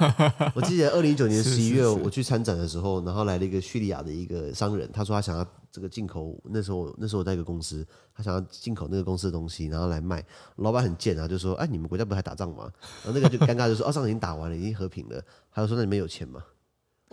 [0.54, 10.24] 我记得二零一九年十一月我去参展的时候，然后来了一个叙利亚的一个商人，他说他想要这个进口，那时候那时候我在一个公司，他想要进口那个公司的东西，然后来卖。
[10.56, 12.70] 老板很贱啊，就说：“哎，你们国家不是还打仗吗？”
[13.04, 16.42] 然后那个就尴尬就说：“哦，仗已经打完了，已经和平了。”他就说：“那你们有钱吗？”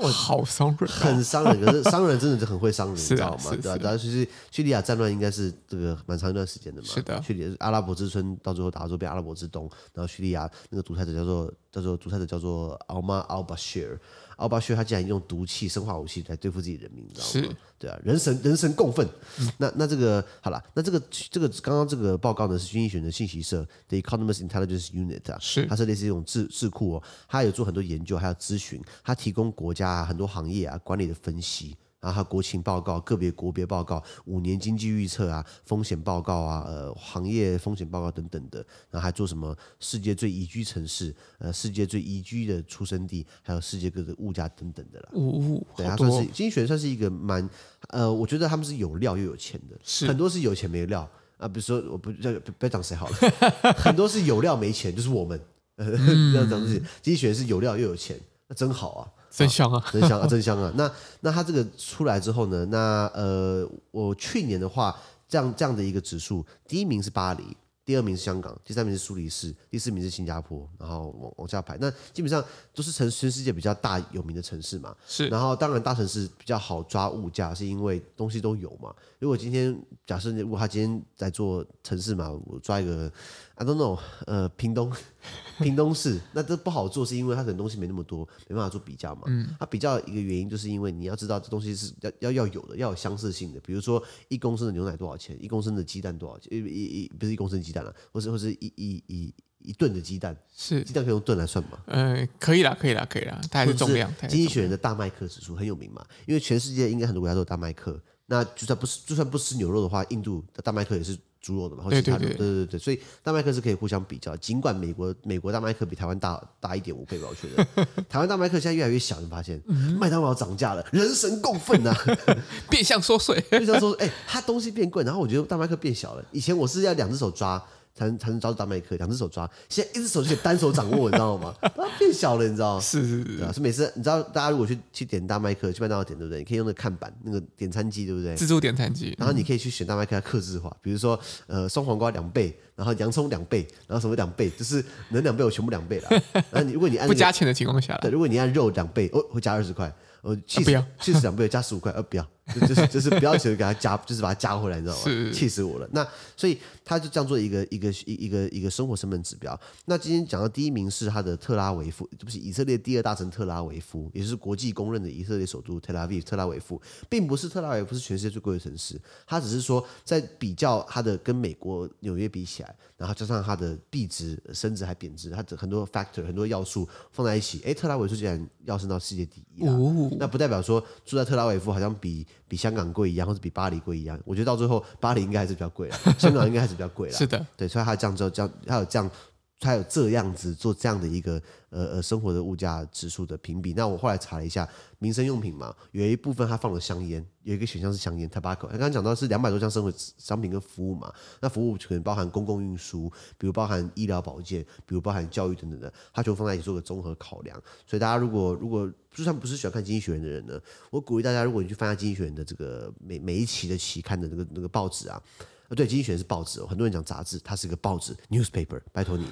[0.01, 1.65] 哇，好伤人，很伤人。
[1.65, 3.57] 可是伤人真的是很会伤人，你知道吗？
[3.61, 6.87] 对啊，然后其实叙利亚战乱应该是这个蛮长一段时间的嘛。
[6.87, 13.99] 是的，叙利亚阿拉伯之春到最后打到变阿拉伯之冬，然后叙利亚那个独裁者叫做叫做独裁者叫做奥马尔巴希尔。
[14.41, 17.32] 奥巴薛他竟然用毒气、生化武器来对付自己人民，你知道吗？
[17.32, 19.08] 是，对啊，人神人神共愤。
[19.39, 31.77] 嗯、那那这个好了，那这个这个刚刚这个报告呢是经济学人的信息社的 Economist Intelligence Unit 啊，是，它是类似一种智智库哦，它有做很多研究，还有咨询，它提供国家啊很多行业啊管理的分析。
[32.01, 38.57] 然后还有国情报告、个别国别报告、五年经济预测啊、风险报告啊、呃行业风险报告等等的，
[38.89, 45.09] 然后还做什么世界最宜居城市、呃世界最宜居的出生地，还有世界各个物价等等的啦。
[45.13, 47.47] 哦，对，它算是经济学算是一个蛮
[47.89, 53.15] 呃，我觉得他们是有料又有钱的，是很多是有钱没料啊，比如说我不叫不要讲谁好了，
[53.77, 55.39] 很多是有料没钱，就是我们，
[55.75, 59.07] 呃、嗯，这样讲自己经济学是有料又有钱，那真好啊。
[59.31, 60.71] 真香啊，真香啊，真香啊！
[60.75, 60.91] 那
[61.21, 62.65] 那它这个出来之后呢？
[62.65, 64.93] 那呃，我去年的话，
[65.27, 71.77] 这样这样的一个指数，第一名是巴黎，第二名是香港，第三名是苏黎世，第四名是新加坡，然后往往下排。
[71.79, 74.95] 那基本上都是城全世界比较大有名的城市嘛。
[75.07, 75.27] 是。
[75.27, 78.93] 然后当然大城市比较好抓物价，是因为东西都有嘛。
[79.19, 83.11] 如果今天假设如果他今天在做城市嘛，我抓一个。
[83.55, 84.91] I don't know，呃，屏东，
[85.61, 89.21] 屏东市，那这不好做，是因为它可能东西没那么多，没办法做比较嘛。
[89.27, 93.59] 嗯，它比较一个原因，就是因为你要知道这东西是要要要有的，要有相似性的。
[93.59, 96.51] 比如说一公升的牛奶多少钱，一公升的鸡蛋多少钱？
[96.51, 101.79] 一一一不是一公升鸡蛋了，或是或是一一一一吨的鸡蛋，是鸡蛋可以用吨来算吗？
[101.86, 104.12] 呃，可以啦，可以啦，可以啦，它还是重量。
[104.21, 108.01] 经济学人的大麦克指数很有名嘛，因为全世界应该很多国家都有大麦克。
[108.31, 111.15] 那就算不是就算不吃牛肉的话，印度的大麦克也是。
[111.43, 114.37] 猪肉的嘛，或其他的，对对对，对对对，所以大麦克是可以互相比较。
[114.37, 117.65] 尽管美国美国大麦克比台湾大大一点五倍吧，我觉得
[118.07, 119.59] 台湾大麦克现在越来越小，你发现
[119.99, 121.91] 麦当劳涨价了，人神共愤呐，
[122.69, 126.23] 变相缩水，变相说，哎、欸，它东西变贵，然后我觉得大麦克变小了。
[126.31, 127.59] 以前我是要两只手抓。
[127.93, 131.54] 才能才能抓住大麦克，两只手抓，现在一只手就可以单手掌握，你知道吗？
[131.62, 132.82] 它变小了，你知道吗？
[132.82, 136.39] 是是是，对啊，是每次你知道，大家如果去去点大麦克，去麦当劳点，对不对？
[136.39, 138.36] 你可以用那个看板，那个点餐机，对不对？
[138.36, 146.10] 自助点餐机，然后你可以去选大麦克，它克制化，比如说呃，双黄瓜两倍，然后洋葱两倍，然后什么两倍，就是能两倍我全部两倍了。
[146.49, 149.93] 然后你如果你按、那个、不加钱的情况下，对，如果你按肉两倍，哦，会加二十块。
[150.21, 155.31] 呃，气死， 气死两倍加十五块，呃，不要，就就是就是不要求给他加， 就是把它加回来，你知道吗？
[155.34, 155.89] 气死我了。
[155.91, 156.07] 那
[156.38, 159.60] 所以他就这样做一个一个一一个一个生活成本指标。
[159.86, 166.27] 那今天讲到第一名是他的特拉维夫，这不是以色列第二大城特拉维夫，也就是国际公认的以色列首都特拉维夫。
[166.27, 179.75] 特拉维夫并不是特拉维夫是全世界最贵的城市，它只是说在比较它的跟美国纽约比起来，然后加上它的币值升值还贬值，它的很多 factor 很多要素放在一起，哎，特拉维夫竟然要升到世界第一啊！
[180.17, 184.19] 那不代表说住在特拉维夫好像比比香港贵一样，或者比巴黎贵一样。
[184.26, 187.13] 我觉得到最后巴黎应该还是比较贵了，香港应该还是比较贵了。
[187.17, 189.12] 是的，对，所以他这样做，这样他有这样，
[189.60, 193.73] 他有这样子做这样的一个呃呃生活的物价指数的评比。
[193.73, 198.67] 那我后来查了一下，民生用品嘛，有一部分它放了香烟，有一个选项是香烟 tobacco。
[198.67, 207.60] 他刚刚讲到是两百多项生活商品跟服务嘛，那服务可能包含公共运输，比如包含医疗保健，比如包含教育等等的，它就放在一起做个综合考量。
[207.88, 215.21] 所以大家如果如果就算不是喜欢看经济学人的人呢，我鼓励大家，如果你去翻下经济学人的这个每每一期的期刊的那个那个报纸啊，
[215.67, 219.26] 啊对，经济学人是报纸，很多人讲杂志，它是一个报纸 newspaper，拜托你。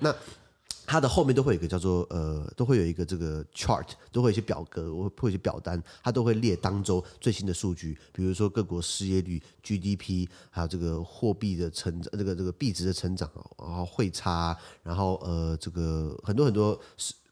[0.00, 0.14] 那
[0.86, 16.78] 它的后面都会有一个叫做呃，都会有一个这个 chart，都会有一些表格，会会有一些表单，它都会列当周最新的数据，比如说各国失业率、GDP，还有这个货币的成长，这个这个币值的成长，然后汇差，然后呃这个很多很多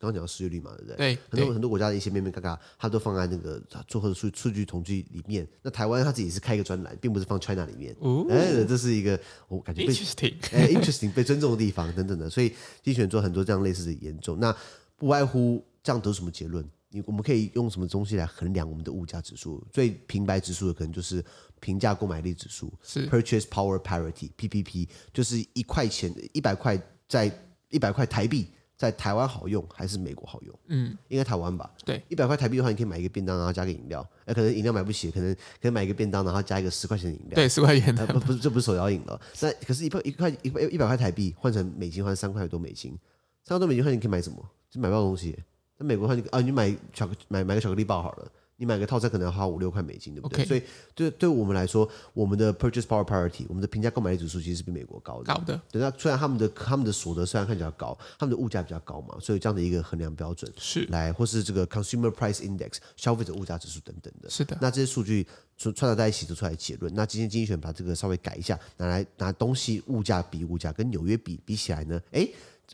[0.01, 0.97] 刚刚讲到失业率嘛，对不对？
[0.97, 5.47] 对，很多很多国家的一些面面嘎嘎，它都放在那个最后的数数据统计里面。
[5.61, 7.95] 那台湾它自己是开一个专栏，并不是放 China 里面。
[8.01, 12.31] 哦，哎，这是一个我感觉被 interesting， 哎，interesting 被尊重的地方等等的。
[12.31, 12.51] 所以
[12.83, 14.35] 精选做很多这样类似的研究。
[14.37, 14.57] 那
[14.97, 16.67] 不外乎这样得什么结论？
[16.89, 19.63] 你我们可以用什么东西来衡量我们的物价指数？
[19.71, 21.23] 最平白指数的可能就是
[21.61, 27.31] 平价购买力指数，是 Purchase Power Parity（PPP），就是一块钱一百块在
[27.69, 28.49] 一百块台币。
[28.81, 30.59] 在台湾好用还是美国好用？
[30.69, 31.71] 嗯，应该台湾吧。
[31.85, 34.01] 对，一百块台币的话，你可以买一个便当，然后加个饮料。
[34.25, 37.35] 哎，可能饮料买不起，可能可以买一个便当，然后加一个十块钱的饮料。
[37.35, 38.07] 对，十块钱的。
[38.07, 39.21] 不不是，这不是手摇饮了。
[39.43, 42.99] 那可是一块一块一百一百块台币换成美金换三块多美金，
[43.45, 44.43] 三块多美金换你可以买什么？
[44.71, 45.39] 就买不到东西。
[45.79, 48.33] 在美国的话，你啊，你买巧克买买个巧克力棒好了。
[48.61, 50.63] 你买个套餐可能要花五六块美金，对不对.所以
[50.95, 55.35] 对对我们来说，我们的 purchase power parity，我们的平价购买力指数其实是比美国高的。
[55.35, 55.59] 高的。
[55.73, 64.29] 对，那虽然他们的他们的所得虽然看起来高，他们的物价比较高嘛，所以这样的一个衡量标准是来，或是这个 consumer price index 消费者物价指数等等的。
[64.29, 64.55] 是的。
[64.61, 66.95] 那这些数据串串在一起得出来结论。
[66.95, 72.29] 那今天经济学把这个稍微改一下，拿来拿东西物价比物价跟纽约比比起来呢，哎，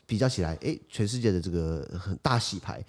[0.05, 2.85] 比较起来，哎，全世界的这个很大洗牌，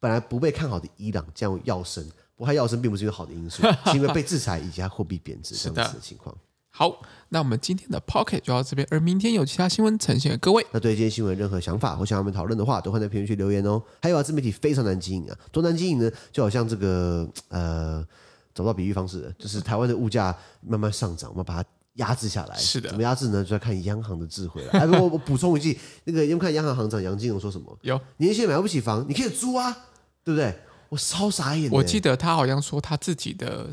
[0.00, 2.08] 本来不被看好的伊朗将要升。
[2.38, 6.32] 不过它跃升并不是一个好的因素， 是因为被制裁以及它货币贬值这样子的情况。
[6.70, 10.64] 好，那我们今天的 Pocket 就到这边，而明天有其他新闻呈现给各位。
[10.70, 13.82] 那对今天新闻任何想法或想要我们讨论的话，都欢迎在评论区留言哦。
[14.00, 16.08] 还有啊，自媒体非常难经营啊，多难经营呢？
[16.30, 18.06] 就好像这个呃，
[18.54, 22.56] 找不到比喻方式，就是台湾的物价慢慢上涨，我们把它压制下来。
[22.56, 23.42] 是的，怎么压制呢？
[23.42, 24.70] 就要看央行的智慧了。
[24.72, 27.76] 哎，我我补充一句，那个因为看央行行长杨金龙说什么？
[27.82, 29.76] 有年轻人买不起房，你可以租啊，
[30.22, 30.56] 对不对？
[30.88, 31.70] 我超傻眼！
[31.70, 33.68] 我记得他好像说他自己的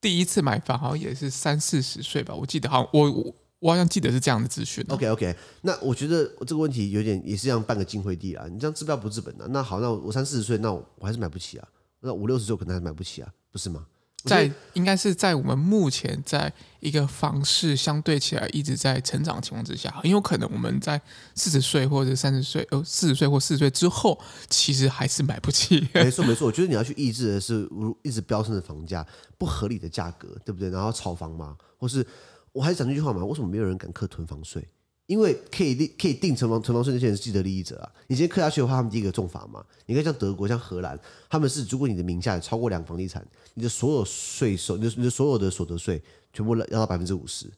[0.00, 2.34] 第一次买房好像也是三四十岁吧。
[2.34, 4.84] 我记得好像我我我好像记得是这样的资讯。
[4.88, 8.46] OK OK，那我觉得这个问题有点也是这样办个金惠帝啊。
[8.50, 9.46] 你这样治标不治本的。
[9.48, 11.68] 那好，那我三四十岁，那我还是买不起啊。
[12.00, 13.86] 那五六十岁我可能还是买不起啊，不是吗？
[14.26, 21.00] 在应该是在我们目前在一个房市相对起来一直在成长的情况之下，很有可能我们在
[21.34, 24.18] 四十岁或者三十岁，呃，四十岁或四十岁之后，
[24.50, 25.88] 其实还是买不起。
[25.94, 27.68] 没错没错，我觉得你要去抑制的是
[28.02, 29.06] 一直飙升的房价，
[29.38, 30.68] 不合理的价格，对不对？
[30.68, 32.06] 然后炒房嘛，或是
[32.52, 34.66] 我还是讲这句话嘛，为什么没有人敢课囤房税？
[35.06, 37.92] 因为可以定可以定存房存房税那些人是既得利益者啊！
[38.08, 39.64] 你今天刻下去的话，他们第一个重罚嘛。
[39.86, 40.98] 你看像德国、像荷兰，
[41.30, 46.02] 他们是如果你的名下有超过两房地产，你的所有税收，你的你的所有的所得税
[46.32, 47.48] 全部要到百分之五十。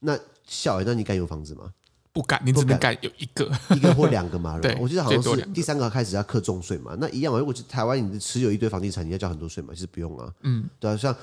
[0.00, 1.72] 那小那你敢有房子吗？
[2.12, 4.58] 不敢，你只能敢有一个，一个或两个嘛。
[4.62, 6.96] 对，我记得好像是第三个开始要课重税嘛。
[7.00, 9.72] 那一样啊，如果是台湾，你持有一堆房地产，你要交很多税嘛？
[9.72, 10.30] 其实不用啊。
[10.42, 11.14] 嗯，对啊，像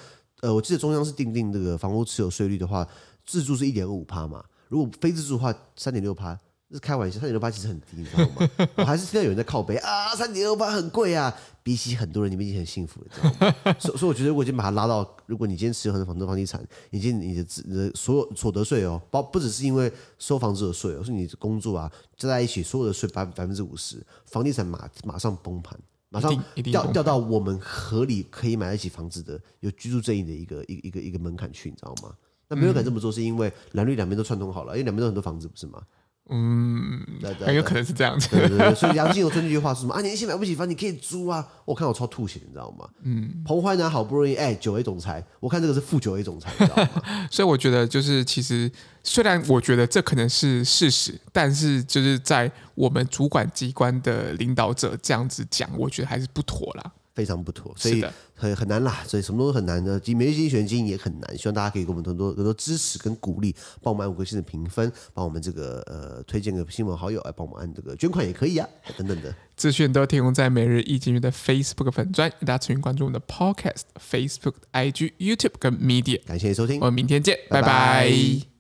[0.42, 2.88] 呃，我记得中央是定定这个房屋持有税率的话，
[3.26, 4.44] 自住是一点五趴嘛。
[4.76, 6.38] 如果非自住的话，三点六趴，
[6.70, 8.50] 是开玩笑，三点六趴其实很低，你知道吗？
[8.76, 13.76] 我还是听到有人在靠背啊，三点六趴很贵啊，比起很多人，你们已经很幸福了，知道吗？
[13.80, 16.62] 所以，所以我觉得，如果已经把它拉到，如果你今天持有很多房子、房地产，
[16.92, 32.14] 已经你的你的所有所得税哦，包不只是因为收房子的税哦，是你的工作啊，加在一起所有的税百百分之五十，房地产马马上崩盘，马上掉掉到我们合理可以买得起房子的有居住正义的一个一个一个一个门槛去，你知道吗？
[32.48, 35.82] 那没有敢这么做，是因为蓝绿两边都串通好了，因为两边都很多房子，不是吗？
[36.28, 37.06] 嗯，
[37.42, 38.28] 很有可能是这样子。
[38.30, 40.02] 对对对，所以杨金龙说那句话是什么啊？
[40.02, 41.48] 年轻买不起房，你可以租啊！
[41.66, 42.90] 我看我超吐血，你知道吗？
[43.04, 46.90] 嗯，彭淮南好不容易哎，九 A 总裁，我看这个是负九 A 总裁，你知道吗？
[47.30, 48.72] 所以我觉得就是其实
[49.04, 56.92] 虽然我觉得这可能是事实，但是就是在我们主管机关的领导者这样子讲，我觉得还是不妥啦。
[57.16, 58.06] 非常不妥，所以
[58.36, 59.94] 很很难啦，所以什么都很难的。
[60.16, 76.22] 每日经济学经营也很难，希望大家可以给我们很多很多支持跟鼓励，帮我们按五颗星的评分，帮我们这个呃推荐给亲朋好友，来帮我们按这个捐款也可以啊，等等的资讯都提供在每日一经济的 Facebook 粉专，大家持续关注我们的 Podcast、Facebook、IG、YouTube 跟 Media。
[76.26, 77.68] 感谢收听，我们明天见，拜拜。
[77.68, 78.55] 拜拜。